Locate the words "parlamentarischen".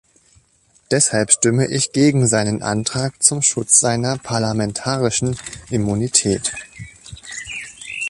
4.17-5.37